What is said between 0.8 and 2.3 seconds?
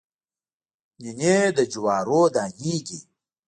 نینې د جوارو